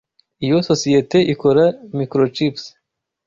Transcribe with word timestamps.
Iyo 0.45 0.57
sosiyete 0.69 1.17
ikora 1.33 1.63
microchips. 1.97 2.63